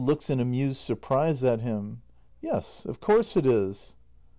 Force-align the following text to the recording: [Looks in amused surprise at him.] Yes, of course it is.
[Looks 0.03 0.31
in 0.31 0.39
amused 0.39 0.77
surprise 0.77 1.43
at 1.43 1.61
him.] 1.61 2.01
Yes, 2.41 2.87
of 2.87 2.99
course 2.99 3.37
it 3.37 3.45
is. 3.45 3.95